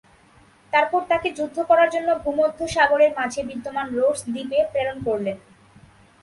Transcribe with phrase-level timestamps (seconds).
[0.73, 5.37] তারপর তাঁকে যুদ্ধ করার জন্য ভূমধ্য সাগরের মাঝে বিদ্যমান রোডস্ দ্বীপে প্রেরণ করলেন।